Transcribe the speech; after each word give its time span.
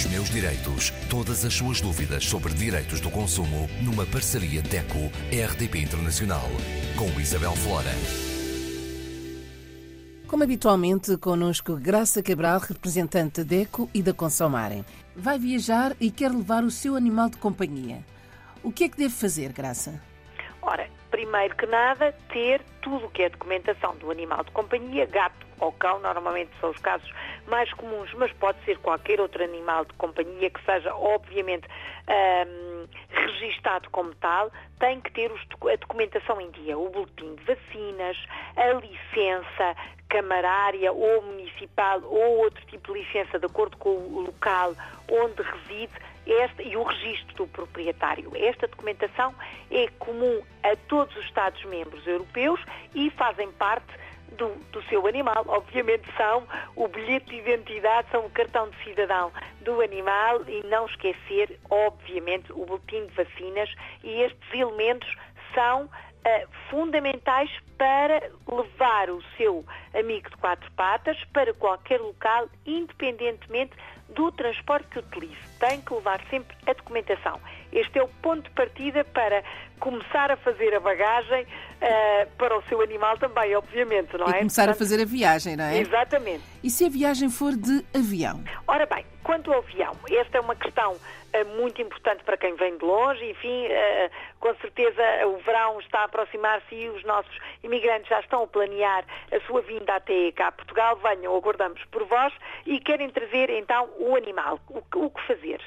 Os 0.00 0.06
meus 0.06 0.30
direitos. 0.30 0.88
Todas 1.10 1.44
as 1.44 1.52
suas 1.52 1.78
dúvidas 1.82 2.24
sobre 2.24 2.54
direitos 2.54 3.02
do 3.02 3.10
consumo 3.10 3.68
numa 3.82 4.06
parceria 4.06 4.62
DECO-RDP 4.62 5.78
Internacional. 5.78 6.48
Com 6.96 7.20
Isabel 7.20 7.52
Flora. 7.52 7.90
Como 10.26 10.42
habitualmente, 10.42 11.18
connosco 11.18 11.76
Graça 11.76 12.22
Cabral, 12.22 12.60
representante 12.60 13.44
da 13.44 13.56
DECO 13.56 13.90
e 13.92 14.02
da 14.02 14.14
Consomarem. 14.14 14.86
Vai 15.14 15.38
viajar 15.38 15.94
e 16.00 16.10
quer 16.10 16.30
levar 16.30 16.64
o 16.64 16.70
seu 16.70 16.96
animal 16.96 17.28
de 17.28 17.36
companhia. 17.36 18.02
O 18.62 18.72
que 18.72 18.84
é 18.84 18.88
que 18.88 18.96
deve 18.96 19.12
fazer, 19.12 19.52
Graça? 19.52 20.00
Ora, 20.62 20.88
primeiro 21.10 21.54
que 21.56 21.66
nada, 21.66 22.12
ter 22.32 22.62
tudo 22.80 23.04
o 23.04 23.10
que 23.10 23.24
é 23.24 23.28
documentação 23.28 23.94
do 23.96 24.10
animal 24.10 24.44
de 24.44 24.50
companhia, 24.52 25.04
gato 25.04 25.49
ou 25.60 25.72
cão, 25.72 26.00
normalmente 26.00 26.50
são 26.60 26.70
os 26.70 26.78
casos 26.78 27.10
mais 27.46 27.72
comuns, 27.74 28.12
mas 28.14 28.32
pode 28.32 28.62
ser 28.64 28.78
qualquer 28.78 29.20
outro 29.20 29.42
animal 29.42 29.84
de 29.84 29.92
companhia 29.94 30.50
que 30.50 30.64
seja, 30.64 30.94
obviamente, 30.94 31.66
um, 32.08 32.86
registado 33.10 33.88
como 33.90 34.14
tal, 34.16 34.50
tem 34.78 35.00
que 35.00 35.12
ter 35.12 35.30
a 35.30 35.76
documentação 35.76 36.40
em 36.40 36.50
dia, 36.50 36.78
o 36.78 36.88
boletim 36.88 37.34
de 37.34 37.44
vacinas, 37.44 38.16
a 38.56 38.72
licença 38.72 39.76
camarária 40.08 40.92
ou 40.92 41.22
municipal 41.22 42.00
ou 42.02 42.38
outro 42.38 42.64
tipo 42.66 42.92
de 42.92 43.00
licença 43.00 43.38
de 43.38 43.46
acordo 43.46 43.76
com 43.76 43.90
o 43.90 44.20
local 44.22 44.74
onde 45.08 45.42
reside 45.42 45.92
este, 46.26 46.68
e 46.68 46.76
o 46.76 46.82
registro 46.82 47.34
do 47.36 47.46
proprietário. 47.46 48.30
Esta 48.36 48.66
documentação 48.66 49.34
é 49.70 49.88
comum 49.98 50.42
a 50.62 50.76
todos 50.88 51.16
os 51.16 51.24
Estados-membros 51.24 52.06
europeus 52.06 52.60
e 52.94 53.10
fazem 53.10 53.50
parte 53.52 53.92
do, 54.36 54.54
do, 54.72 54.82
seu 54.84 55.06
animal. 55.06 55.44
Obviamente 55.46 56.04
são 56.16 56.46
o 56.76 56.88
bilhete 56.88 57.26
de 57.26 57.36
identidade, 57.36 58.08
são 58.10 58.26
o 58.26 58.30
cartão 58.30 58.68
de 58.70 58.84
cidadão 58.84 59.32
do 59.62 59.80
animal 59.80 60.42
e 60.48 60.62
não 60.66 60.86
esquecer, 60.86 61.58
obviamente, 61.68 62.52
o 62.52 62.64
boletim 62.64 63.06
de 63.06 63.14
vacinas 63.14 63.70
e 64.02 64.22
estes 64.22 64.54
elementos 64.54 65.08
são 65.54 65.84
uh, 65.84 66.48
fundamentais 66.68 67.50
para 67.76 68.30
levar 68.46 69.10
o 69.10 69.22
seu 69.36 69.64
amigo 69.94 70.28
de 70.28 70.36
quatro 70.36 70.70
patas 70.72 71.16
para 71.32 71.52
qualquer 71.54 72.00
local, 72.00 72.48
independentemente 72.66 73.72
do 74.14 74.32
transporte 74.32 74.88
que 74.88 74.98
utilize. 74.98 75.40
Tem 75.58 75.80
que 75.80 75.92
levar 75.92 76.20
sempre 76.30 76.56
a 76.66 76.72
documentação. 76.72 77.40
Este 77.72 77.98
é 77.98 78.02
o 78.02 78.08
ponto 78.08 78.42
de 78.42 78.50
partida 78.50 79.04
para 79.04 79.42
começar 79.78 80.30
a 80.30 80.36
fazer 80.36 80.74
a 80.74 80.80
bagagem 80.80 81.42
uh, 81.44 82.30
para 82.36 82.56
o 82.56 82.62
seu 82.64 82.80
animal 82.82 83.16
também, 83.18 83.54
obviamente, 83.56 84.16
não 84.16 84.26
e 84.26 84.30
é? 84.30 84.38
começar 84.38 84.64
Portanto, 84.64 84.76
a 84.76 84.78
fazer 84.78 85.02
a 85.02 85.04
viagem, 85.04 85.56
não 85.56 85.64
é? 85.64 85.78
Exatamente. 85.78 86.42
E 86.62 86.68
se 86.68 86.84
a 86.84 86.90
viagem 86.90 87.30
for 87.30 87.52
de 87.56 87.84
avião? 87.94 88.44
Ora 88.66 88.84
bem, 88.84 89.04
quanto 89.24 89.50
ao 89.50 89.60
avião, 89.60 89.96
esta 90.10 90.36
é 90.36 90.40
uma 90.42 90.54
questão 90.54 90.92
uh, 90.92 91.56
muito 91.56 91.80
importante 91.80 92.22
para 92.22 92.36
quem 92.36 92.54
vem 92.54 92.76
de 92.76 92.84
longe, 92.84 93.30
enfim, 93.30 93.66
uh, 93.66 94.10
com 94.38 94.54
certeza 94.56 95.02
o 95.26 95.38
verão 95.38 95.80
está 95.80 96.00
a 96.00 96.04
aproximar-se 96.04 96.74
e 96.74 96.90
os 96.90 97.02
nossos 97.04 97.34
imigrantes 97.62 98.10
já 98.10 98.20
estão 98.20 98.42
a 98.42 98.46
planear 98.46 99.06
a 99.32 99.40
sua 99.46 99.62
vinda 99.62 99.96
até 99.96 100.32
cá 100.32 100.48
a 100.48 100.52
Portugal, 100.52 100.96
venham, 100.96 101.34
aguardamos 101.34 101.82
por 101.86 102.04
vós 102.04 102.32
e 102.66 102.78
querem 102.78 103.08
trazer 103.08 103.48
então 103.48 103.88
o 103.98 104.14
animal. 104.14 104.60
O, 104.68 105.10
que 105.10 105.26
fazer? 105.26 105.62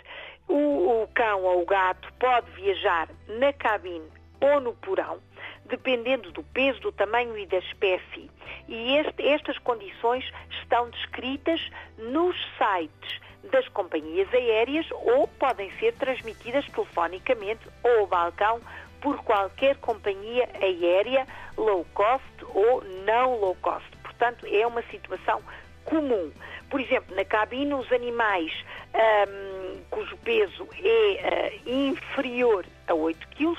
O 0.47 1.07
cão 1.15 1.41
ou 1.41 1.63
o 1.63 1.65
gato 1.65 2.07
pode 2.19 2.51
viajar 2.51 3.09
na 3.27 3.51
cabine 3.53 4.11
ou 4.39 4.59
no 4.59 4.73
porão, 4.75 5.19
dependendo 5.65 6.31
do 6.31 6.43
peso, 6.43 6.79
do 6.81 6.91
tamanho 6.91 7.37
e 7.37 7.45
da 7.45 7.57
espécie. 7.57 8.29
E 8.67 8.97
este, 8.97 9.27
estas 9.27 9.57
condições 9.59 10.25
estão 10.61 10.89
descritas 10.89 11.61
nos 11.97 12.35
sites 12.57 13.21
das 13.51 13.67
companhias 13.69 14.31
aéreas 14.33 14.85
ou 14.91 15.27
podem 15.27 15.71
ser 15.79 15.93
transmitidas 15.93 16.65
telefonicamente 16.67 17.67
ou 17.83 17.99
ao 18.01 18.07
balcão 18.07 18.61
por 19.01 19.21
qualquer 19.23 19.75
companhia 19.77 20.49
aérea 20.61 21.27
low 21.57 21.85
cost 21.93 22.23
ou 22.53 22.83
não 23.05 23.37
low 23.39 23.55
cost. 23.61 23.85
Portanto, 24.01 24.47
é 24.49 24.65
uma 24.65 24.81
situação 24.83 25.41
comum. 25.83 26.31
Por 26.69 26.79
exemplo, 26.79 27.13
na 27.15 27.25
cabine, 27.25 27.73
os 27.73 27.91
animais 27.91 28.51
um, 28.93 29.81
cujo 29.89 30.15
peso 30.17 30.67
é 30.81 31.51
uh, 31.65 31.69
inferior 31.69 32.65
a 32.87 32.93
8 32.93 33.27
kg 33.29 33.57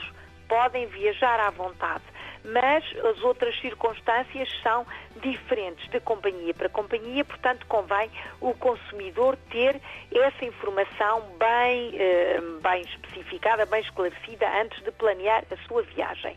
podem 0.48 0.86
viajar 0.86 1.40
à 1.40 1.50
vontade 1.50 2.04
mas 2.44 2.84
as 3.04 3.22
outras 3.22 3.58
circunstâncias 3.60 4.48
são 4.62 4.86
diferentes 5.22 5.88
de 5.88 5.98
companhia 6.00 6.52
para 6.52 6.68
companhia, 6.68 7.24
portanto 7.24 7.64
convém 7.66 8.10
o 8.40 8.52
consumidor 8.54 9.36
ter 9.50 9.80
essa 10.12 10.44
informação 10.44 11.22
bem, 11.38 11.94
eh, 11.98 12.38
bem 12.62 12.82
especificada, 12.82 13.64
bem 13.64 13.80
esclarecida 13.80 14.46
antes 14.60 14.82
de 14.84 14.90
planear 14.92 15.42
a 15.50 15.56
sua 15.66 15.82
viagem. 15.82 16.36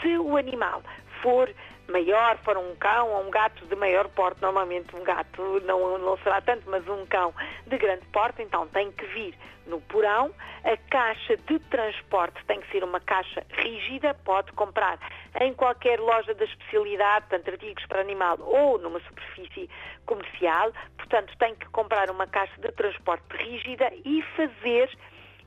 Se 0.00 0.16
o 0.18 0.36
animal 0.36 0.82
for 1.20 1.52
maior, 1.90 2.38
for 2.38 2.56
um 2.56 2.74
cão 2.76 3.10
ou 3.10 3.26
um 3.26 3.30
gato 3.30 3.64
de 3.66 3.76
maior 3.76 4.08
porte, 4.08 4.40
normalmente 4.40 4.94
um 4.96 5.04
gato 5.04 5.60
não, 5.64 5.98
não 5.98 6.16
será 6.18 6.40
tanto, 6.40 6.62
mas 6.68 6.86
um 6.88 7.04
cão 7.06 7.34
de 7.66 7.76
grande 7.76 8.06
porte, 8.06 8.42
então 8.42 8.66
tem 8.68 8.90
que 8.92 9.04
vir 9.06 9.34
no 9.66 9.80
porão. 9.82 10.34
A 10.64 10.76
caixa 10.90 11.36
de 11.36 11.58
transporte 11.58 12.44
tem 12.46 12.60
que 12.60 12.70
ser 12.70 12.84
uma 12.84 13.00
caixa 13.00 13.44
rígida, 13.50 14.14
pode 14.24 14.52
comprar 14.52 14.98
em 15.40 15.54
qualquer 15.54 15.98
loja 16.00 16.34
da 16.34 16.44
especialidade, 16.44 17.26
tanto 17.30 17.50
artigos 17.50 17.84
para 17.86 18.00
animal 18.00 18.36
ou 18.40 18.78
numa 18.78 19.00
superfície 19.00 19.70
comercial. 20.06 20.72
Portanto, 20.96 21.32
tem 21.38 21.54
que 21.54 21.66
comprar 21.70 22.10
uma 22.10 22.26
caixa 22.26 22.60
de 22.60 22.70
transporte 22.72 23.24
rígida 23.36 23.90
e 24.04 24.22
fazer 24.36 24.90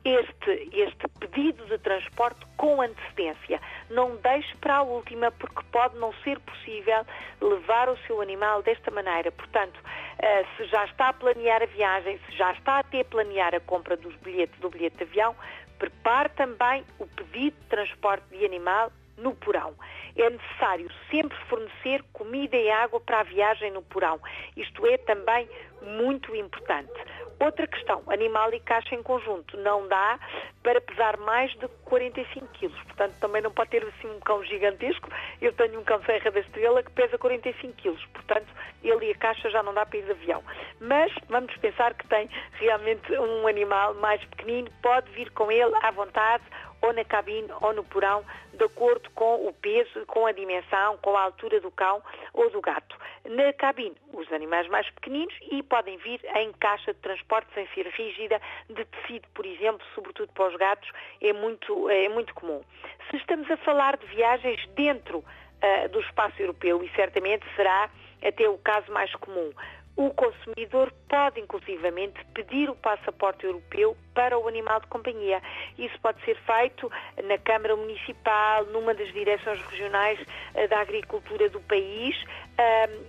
este, 0.05 0.69
este 0.73 1.07
pedido 1.19 1.65
de 1.65 1.77
transporte 1.77 2.45
com 2.57 2.81
antecedência. 2.81 3.61
Não 3.89 4.15
deixe 4.17 4.55
para 4.57 4.77
a 4.77 4.81
última, 4.81 5.31
porque 5.31 5.61
pode 5.71 5.97
não 5.97 6.13
ser 6.23 6.39
possível 6.39 7.05
levar 7.41 7.89
o 7.89 7.97
seu 8.05 8.21
animal 8.21 8.61
desta 8.61 8.91
maneira. 8.91 9.31
Portanto, 9.31 9.77
uh, 9.77 10.57
se 10.57 10.65
já 10.65 10.85
está 10.85 11.09
a 11.09 11.13
planear 11.13 11.61
a 11.63 11.65
viagem, 11.67 12.19
se 12.29 12.37
já 12.37 12.51
está 12.53 12.79
a 12.79 12.83
ter 12.83 13.05
planear 13.05 13.55
a 13.55 13.59
compra 13.59 13.95
dos 13.95 14.15
bilhetes, 14.17 14.59
do 14.59 14.69
bilhete 14.69 14.97
de 14.97 15.03
avião, 15.03 15.35
prepare 15.79 16.29
também 16.29 16.83
o 16.99 17.07
pedido 17.07 17.57
de 17.61 17.67
transporte 17.67 18.25
de 18.29 18.45
animal 18.45 18.91
no 19.17 19.35
porão. 19.35 19.73
É 20.15 20.29
necessário 20.29 20.89
sempre 21.09 21.37
fornecer 21.49 22.03
comida 22.13 22.55
e 22.55 22.69
água 22.69 22.99
para 22.99 23.21
a 23.21 23.23
viagem 23.23 23.71
no 23.71 23.81
porão. 23.81 24.19
Isto 24.55 24.85
é 24.85 24.97
também 24.97 25.47
muito 25.81 26.35
importante. 26.35 26.91
Outra 27.39 27.67
questão, 27.67 28.01
animal 28.07 28.53
e 28.53 28.59
caixa 28.59 28.95
em 28.95 29.03
conjunto. 29.03 29.57
Não 29.57 29.87
dá 29.87 30.19
para 30.61 30.79
pesar 30.79 31.17
mais 31.17 31.51
de 31.57 31.67
45 31.83 32.47
quilos. 32.53 32.81
Portanto, 32.83 33.15
também 33.19 33.41
não 33.41 33.51
pode 33.51 33.71
ter 33.71 33.83
assim 33.83 34.07
um 34.07 34.19
cão 34.21 34.43
gigantesco. 34.45 35.09
Eu 35.41 35.51
tenho 35.53 35.79
um 35.79 35.83
cão 35.83 36.01
Serra 36.03 36.31
da 36.31 36.39
Estrela 36.39 36.81
que 36.81 36.91
pesa 36.91 37.17
45 37.17 37.73
quilos. 37.73 38.05
Portanto, 38.13 38.47
ele 38.81 39.07
e 39.07 39.11
a 39.11 39.15
caixa 39.15 39.49
já 39.49 39.61
não 39.61 39.73
dá 39.73 39.85
para 39.85 39.97
ir 39.97 40.03
de 40.03 40.11
avião. 40.11 40.43
Mas 40.79 41.11
vamos 41.27 41.55
pensar 41.57 41.93
que 41.95 42.07
tem 42.07 42.29
realmente 42.53 43.11
um 43.11 43.47
animal 43.47 43.93
mais 43.95 44.23
pequenino. 44.25 44.69
Pode 44.81 45.09
vir 45.11 45.29
com 45.31 45.51
ele 45.51 45.73
à 45.81 45.91
vontade 45.91 46.43
ou 46.83 46.93
na 46.93 47.05
cabine 47.05 47.47
ou 47.61 47.73
no 47.73 47.83
porão, 47.83 48.23
de 48.53 48.63
acordo 48.65 49.09
com 49.11 49.47
o 49.47 49.53
peso, 49.53 50.05
com 50.05 50.25
a 50.25 50.33
dimensão, 50.33 50.97
com 50.97 51.15
a 51.15 51.23
altura 51.23 51.59
do 51.61 51.71
cão 51.71 52.03
ou 52.33 52.49
do 52.49 52.61
gato. 52.61 52.97
Na 53.25 53.53
cabine, 53.53 53.95
os 54.11 54.31
animais 54.33 54.67
mais 54.67 54.89
pequeninos 54.89 55.33
e 55.49 55.63
podem 55.63 55.97
vir 55.97 56.19
em 56.35 56.51
caixa 56.53 56.93
de 56.93 56.99
transporte 56.99 57.47
sem 57.53 57.65
ser 57.69 57.87
rígida, 57.87 58.39
de 58.69 58.83
tecido, 58.83 59.27
por 59.33 59.45
exemplo, 59.45 59.85
sobretudo 59.95 60.31
para 60.33 60.49
os 60.49 60.55
gatos, 60.57 60.91
é 61.21 61.31
muito, 61.31 61.89
é 61.89 62.09
muito 62.09 62.33
comum. 62.33 62.61
Se 63.09 63.15
estamos 63.17 63.49
a 63.49 63.57
falar 63.57 63.95
de 63.95 64.05
viagens 64.07 64.67
dentro 64.75 65.19
uh, 65.19 65.89
do 65.89 66.01
espaço 66.01 66.41
europeu, 66.41 66.83
e 66.83 66.89
certamente 66.95 67.45
será 67.55 67.89
até 68.21 68.47
o 68.49 68.57
caso 68.57 68.91
mais 68.91 69.13
comum, 69.15 69.51
o 69.95 70.09
consumidor 70.11 70.91
pode, 71.07 71.39
inclusivamente, 71.39 72.19
pedir 72.33 72.69
o 72.69 72.75
passaporte 72.75 73.45
europeu 73.45 73.95
para 74.13 74.37
o 74.37 74.47
animal 74.47 74.79
de 74.79 74.87
companhia. 74.87 75.41
Isso 75.77 75.97
pode 76.01 76.23
ser 76.25 76.35
feito 76.37 76.91
na 77.23 77.37
Câmara 77.37 77.75
Municipal, 77.75 78.65
numa 78.65 78.93
das 78.93 79.11
direções 79.13 79.61
regionais 79.61 80.19
eh, 80.55 80.67
da 80.67 80.79
agricultura 80.79 81.47
do 81.49 81.59
país, 81.61 82.15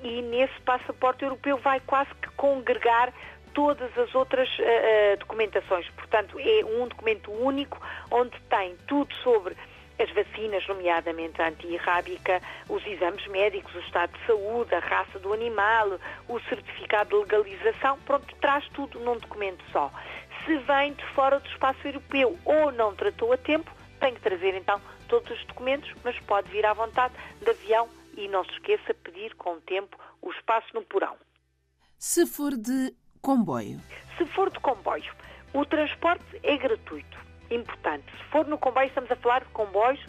e 0.02 0.22
nesse 0.22 0.58
passaporte 0.62 1.22
europeu 1.22 1.56
vai 1.58 1.80
quase 1.80 2.10
que 2.14 2.28
congregar 2.30 3.12
todas 3.52 3.96
as 3.96 4.14
outras 4.14 4.48
uh, 4.58 5.16
documentações. 5.18 5.88
Portanto, 5.90 6.38
é 6.38 6.64
um 6.64 6.88
documento 6.88 7.30
único 7.30 7.80
onde 8.10 8.38
tem 8.50 8.76
tudo 8.88 9.14
sobre 9.16 9.56
as 9.98 10.10
vacinas, 10.10 10.66
nomeadamente 10.66 11.40
a 11.40 11.48
antirrábica, 11.48 12.40
os 12.68 12.84
exames 12.86 13.26
médicos, 13.28 13.74
o 13.74 13.80
estado 13.80 14.12
de 14.18 14.26
saúde, 14.26 14.74
a 14.74 14.80
raça 14.80 15.18
do 15.18 15.32
animal, 15.32 15.98
o 16.28 16.40
certificado 16.40 17.10
de 17.10 17.16
legalização, 17.16 17.98
pronto, 18.00 18.34
traz 18.36 18.68
tudo 18.70 18.98
num 19.00 19.18
documento 19.18 19.64
só. 19.70 19.92
Se 20.44 20.56
vem 20.58 20.92
de 20.92 21.04
fora 21.14 21.38
do 21.38 21.48
espaço 21.48 21.86
europeu 21.86 22.38
ou 22.44 22.72
não 22.72 22.94
tratou 22.94 23.32
a 23.32 23.36
tempo, 23.36 23.70
tem 24.00 24.14
que 24.14 24.20
trazer 24.20 24.54
então 24.54 24.80
todos 25.08 25.30
os 25.30 25.44
documentos, 25.46 25.90
mas 26.02 26.18
pode 26.20 26.50
vir 26.50 26.66
à 26.66 26.72
vontade 26.72 27.14
de 27.40 27.48
avião 27.48 27.88
e 28.16 28.28
não 28.28 28.44
se 28.44 28.50
esqueça 28.52 28.92
pedir 28.94 29.34
com 29.36 29.60
tempo 29.60 29.98
o 30.20 30.30
espaço 30.30 30.66
no 30.74 30.82
porão. 30.82 31.16
Se 31.98 32.26
for 32.26 32.56
de 32.56 32.94
comboio? 33.22 33.80
Se 34.18 34.26
for 34.26 34.50
de 34.50 34.60
comboio, 34.60 35.12
o 35.52 35.64
transporte 35.64 36.24
é 36.42 36.56
gratuito. 36.56 37.16
Importante. 37.50 38.04
Se 38.10 38.24
for 38.30 38.46
no 38.46 38.58
comboio, 38.58 38.88
estamos 38.88 39.10
a 39.10 39.16
falar 39.16 39.40
de 39.40 39.50
comboios 39.50 40.00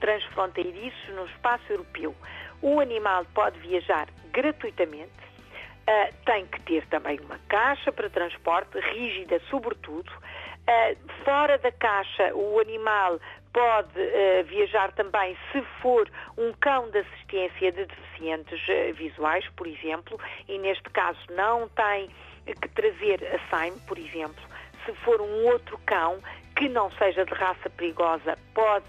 transfronteiriços 0.00 1.08
no 1.10 1.26
espaço 1.26 1.64
europeu. 1.70 2.14
O 2.60 2.80
animal 2.80 3.24
pode 3.34 3.58
viajar 3.58 4.08
gratuitamente, 4.32 5.10
uh, 5.10 6.14
tem 6.24 6.46
que 6.46 6.60
ter 6.62 6.86
também 6.86 7.18
uma 7.20 7.38
caixa 7.48 7.92
para 7.92 8.08
transporte, 8.08 8.78
rígida 8.78 9.40
sobretudo. 9.50 10.10
Uh, 10.10 10.96
fora 11.24 11.58
da 11.58 11.72
caixa, 11.72 12.34
o 12.34 12.60
animal 12.60 13.18
pode 13.52 14.00
uh, 14.00 14.44
viajar 14.44 14.92
também 14.92 15.36
se 15.50 15.60
for 15.82 16.08
um 16.38 16.52
cão 16.54 16.88
de 16.90 16.98
assistência 16.98 17.72
de 17.72 17.84
deficientes 17.84 18.60
visuais, 18.96 19.46
por 19.56 19.66
exemplo, 19.66 20.18
e 20.48 20.56
neste 20.58 20.88
caso 20.90 21.18
não 21.32 21.68
tem 21.68 22.08
que 22.46 22.68
trazer 22.68 23.22
a 23.34 23.50
SAIM, 23.50 23.76
por 23.80 23.98
exemplo. 23.98 24.51
Se 24.84 24.92
for 25.04 25.20
um 25.20 25.46
outro 25.46 25.78
cão 25.86 26.18
que 26.56 26.68
não 26.68 26.90
seja 26.92 27.24
de 27.24 27.32
raça 27.32 27.70
perigosa, 27.70 28.38
pode 28.54 28.86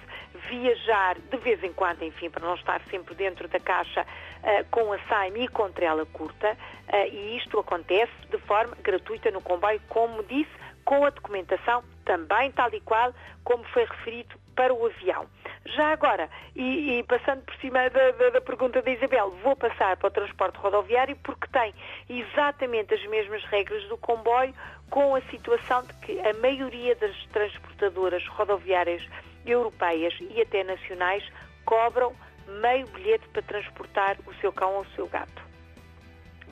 viajar 0.50 1.18
de 1.18 1.38
vez 1.38 1.64
em 1.64 1.72
quando, 1.74 2.04
enfim, 2.04 2.30
para 2.30 2.46
não 2.46 2.56
estar 2.56 2.82
sempre 2.90 3.16
dentro 3.16 3.48
da 3.48 3.60
caixa 3.60 4.02
uh, 4.02 4.66
com 4.70 4.92
a 4.92 5.00
SAIM 5.08 5.44
e 5.44 5.48
com 5.48 5.72
trela 5.72 6.06
curta, 6.08 6.52
uh, 6.52 7.08
e 7.08 7.38
isto 7.38 7.60
acontece 7.60 8.12
de 8.30 8.38
forma 8.40 8.76
gratuita 8.82 9.32
no 9.32 9.42
comboio, 9.42 9.82
como 9.88 10.24
disse, 10.24 10.52
com 10.84 11.06
a 11.06 11.10
documentação 11.10 11.84
também 12.04 12.52
tal 12.52 12.70
e 12.74 12.82
qual 12.82 13.14
como 13.44 13.64
foi 13.66 13.86
referido 13.86 14.36
para 14.56 14.74
o 14.74 14.86
avião. 14.86 15.26
Já 15.66 15.94
agora, 15.94 16.30
e, 16.56 17.00
e 17.00 17.04
passando 17.04 17.42
por 17.44 17.56
cima 17.56 17.90
da, 17.90 18.12
da, 18.12 18.30
da, 18.32 18.42
pergunta 18.42 18.82
da 18.82 18.92
Isabel, 18.92 19.32
vou 19.42 19.56
passar 19.56 19.96
para 19.96 20.08
o 20.08 20.12
transporte 20.12 20.58
rodoviário 20.58 21.16
porque 21.24 21.48
tem 21.48 21.74
exatamente 22.10 22.94
as 22.94 23.06
mesmas 23.08 23.44
regras 23.46 23.84
do 23.88 23.98
comboio, 23.98 24.54
com 24.90 25.16
a 25.16 25.22
situação 25.22 25.84
de 25.84 25.94
que 25.96 26.20
a 26.20 26.34
maioria 26.34 26.96
das 26.96 27.16
transportadoras 27.28 28.28
rodoviárias 28.28 29.02
europeias 29.46 30.14
e 30.20 30.42
até 30.42 30.64
nacionais 30.64 31.24
cobram 31.66 32.14
meio 32.62 32.86
bilhete 32.88 33.28
para 33.30 33.42
transportar 33.42 34.18
o 34.28 34.34
seu 34.36 34.52
cão 34.52 34.76
ou 34.76 34.82
o 34.82 34.88
seu 34.96 35.08
gato. 35.08 35.42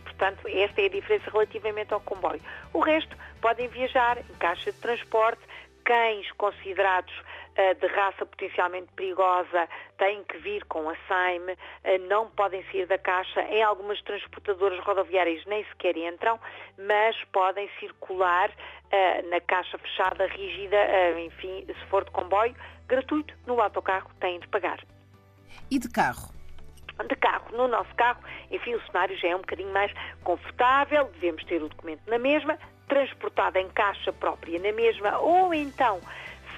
Portanto, 0.04 0.48
esta 0.48 0.82
é 0.82 0.86
a 0.86 0.90
diferença 0.90 1.30
relativamente 1.30 1.94
ao 1.94 2.00
comboio. 2.00 2.42
O 2.74 2.80
resto 2.80 3.16
podem 3.42 3.68
viajar 3.68 4.20
em 4.20 4.36
caixa 4.36 4.72
de 4.72 4.78
transporte, 4.80 5.42
cães 5.84 6.32
considerados 6.34 7.14
de 7.80 7.88
raça 7.88 8.26
potencialmente 8.26 8.92
perigosa 8.96 9.68
têm 9.98 10.24
que 10.24 10.38
vir 10.38 10.64
com 10.66 10.90
a 10.90 10.96
SAIM, 11.08 11.42
uh, 11.42 12.08
não 12.10 12.30
podem 12.32 12.64
sair 12.72 12.86
da 12.88 12.98
caixa. 12.98 13.42
Em 13.44 13.62
algumas 13.62 14.02
transportadoras 14.02 14.80
rodoviárias 14.80 15.46
nem 15.46 15.64
sequer 15.66 15.98
entram, 15.98 16.40
mas 16.78 17.16
podem 17.32 17.70
circular 17.80 18.50
uh, 18.50 19.30
na 19.30 19.40
caixa 19.42 19.78
fechada, 19.78 20.28
rígida, 20.28 20.78
enfim, 21.20 21.66
se 21.68 21.86
for 21.88 22.04
de 22.06 22.12
comboio, 22.12 22.56
gratuito, 22.88 23.34
no 23.46 23.62
autocarro 23.62 24.10
têm 24.20 24.40
de 24.40 24.48
pagar. 24.48 24.80
E 25.70 25.78
de 25.78 25.90
carro? 25.90 26.32
De 27.08 27.16
carro, 27.16 27.56
no 27.56 27.68
nosso 27.68 27.94
carro, 27.96 28.22
enfim, 28.52 28.76
o 28.76 28.82
cenário 28.86 29.18
já 29.18 29.30
é 29.30 29.36
um 29.36 29.40
bocadinho 29.40 29.72
mais 29.72 29.92
confortável, 30.24 31.06
devemos 31.14 31.44
ter 31.46 31.62
o 31.62 31.70
documento 31.70 32.02
na 32.08 32.20
mesma, 32.20 32.58
transportado 32.88 33.58
em 33.58 33.70
caixa 33.70 34.12
própria 34.12 34.60
na 34.60 34.72
mesma, 34.74 35.18
ou 35.18 35.54
então 35.54 36.02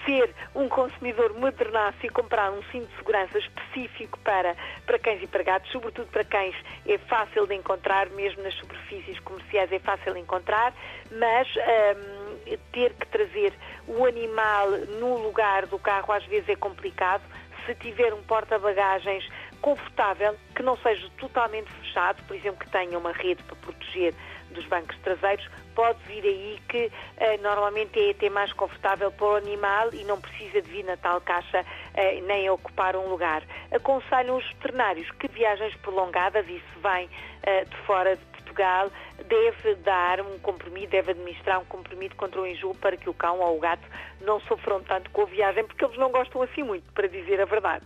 ser 0.06 0.34
um 0.56 0.68
consumidor 0.70 1.34
modernaço 1.34 1.98
e 2.04 2.10
comprar 2.10 2.52
um 2.52 2.62
cinto 2.72 2.88
de 2.88 2.96
segurança 2.98 3.38
específico 3.38 4.20
para, 4.20 4.56
para 4.86 5.00
cães 5.00 5.22
e 5.22 5.28
para 5.28 5.44
gatos, 5.44 5.72
sobretudo 5.72 6.08
para 6.08 6.24
cães 6.24 6.56
é 6.86 6.98
fácil 6.98 7.48
de 7.48 7.56
encontrar, 7.56 8.10
mesmo 8.10 8.44
nas 8.44 8.54
superfícies 8.56 9.20
comerciais 9.20 9.72
é 9.72 9.80
fácil 9.80 10.14
de 10.14 10.20
encontrar, 10.20 10.74
mas 11.12 11.48
hum, 11.56 12.58
ter 12.72 12.94
que 12.94 13.08
trazer 13.08 13.54
o 13.88 14.06
animal 14.06 14.70
no 15.00 15.18
lugar 15.18 15.66
do 15.68 15.80
carro 15.80 16.14
às 16.14 16.26
vezes 16.26 16.50
é 16.50 16.56
complicado. 16.56 17.24
Se 17.66 17.74
tiver 17.76 18.14
um 18.14 18.22
porta-bagagens 18.24 19.28
confortável, 19.64 20.36
que 20.54 20.62
não 20.62 20.76
seja 20.78 21.10
totalmente 21.18 21.72
fechado, 21.72 22.22
por 22.28 22.36
exemplo, 22.36 22.60
que 22.60 22.70
tenha 22.70 23.00
uma 23.00 23.14
rede 23.14 23.42
para 23.44 23.56
proteger 23.56 24.14
dos 24.52 24.66
bancos 24.66 24.96
traseiros, 25.00 25.50
pode 25.74 25.98
vir 26.04 26.22
aí 26.22 26.60
que 26.68 26.86
uh, 26.86 27.42
normalmente 27.42 27.98
é 27.98 28.12
até 28.12 28.30
mais 28.30 28.52
confortável 28.54 29.10
para 29.10 29.26
o 29.26 29.36
animal 29.36 29.92
e 29.94 30.04
não 30.04 30.20
precisa 30.20 30.62
de 30.62 30.70
vir 30.70 30.84
na 30.84 30.98
tal 30.98 31.22
caixa 31.22 31.62
uh, 31.62 32.26
nem 32.28 32.50
ocupar 32.50 32.98
um 32.98 33.08
lugar. 33.08 33.42
Aconselham 33.72 34.36
os 34.36 34.46
veterinários 34.52 35.10
que 35.12 35.30
viagens 35.30 35.74
prolongadas, 35.78 36.46
e 36.48 36.60
se 36.60 36.80
vem 36.82 37.06
uh, 37.06 37.66
de 37.68 37.78
fora 37.88 38.18
de 38.18 38.26
Portugal, 38.26 38.92
deve 39.26 39.76
dar 39.76 40.20
um 40.20 40.38
comprimido, 40.40 40.92
deve 40.92 41.12
administrar 41.12 41.60
um 41.62 41.66
comprimido 41.66 42.16
contra 42.16 42.42
o 42.42 42.46
enjoo 42.46 42.76
para 42.76 42.98
que 42.98 43.10
o 43.10 43.14
cão 43.14 43.40
ou 43.40 43.56
o 43.56 43.60
gato 43.62 43.88
não 44.20 44.42
sofram 44.42 44.84
tanto 44.84 45.10
com 45.12 45.22
a 45.22 45.26
viagem, 45.26 45.64
porque 45.64 45.86
eles 45.86 45.98
não 45.98 46.12
gostam 46.12 46.42
assim 46.42 46.64
muito, 46.64 46.92
para 46.92 47.08
dizer 47.08 47.40
a 47.40 47.46
verdade. 47.46 47.86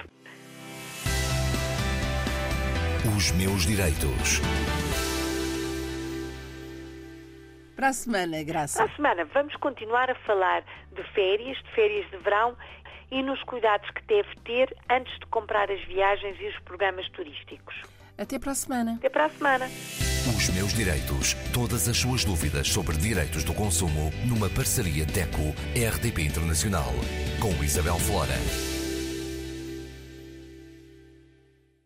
Os 3.15 3.31
meus 3.31 3.65
direitos. 3.65 4.41
Para 7.75 7.89
a 7.89 7.93
semana, 7.93 8.43
Graça. 8.43 8.79
Para 8.79 8.91
a 8.91 8.95
semana, 8.95 9.25
vamos 9.33 9.55
continuar 9.57 10.09
a 10.09 10.15
falar 10.15 10.63
de 10.91 11.03
férias, 11.13 11.57
de 11.57 11.71
férias 11.71 12.09
de 12.11 12.17
verão 12.17 12.57
e 13.09 13.23
nos 13.23 13.41
cuidados 13.43 13.89
que 13.91 14.01
deve 14.07 14.35
ter 14.43 14.75
antes 14.89 15.13
de 15.19 15.25
comprar 15.27 15.71
as 15.71 15.81
viagens 15.85 16.35
e 16.41 16.47
os 16.47 16.59
programas 16.65 17.07
turísticos. 17.11 17.75
Até 18.17 18.37
para 18.37 18.51
a 18.51 18.55
semana. 18.55 18.95
Até 18.95 19.09
para 19.09 19.25
a 19.25 19.29
semana. 19.29 19.65
Os 20.35 20.49
meus 20.49 20.73
direitos. 20.73 21.33
Todas 21.53 21.87
as 21.87 21.97
suas 21.97 22.25
dúvidas 22.25 22.67
sobre 22.67 22.97
direitos 22.97 23.43
do 23.43 23.53
consumo 23.53 24.11
numa 24.25 24.49
parceria 24.49 25.05
DECO-RDP 25.05 26.23
Internacional 26.23 26.91
com 27.39 27.63
Isabel 27.63 27.97
Flora. 27.99 28.76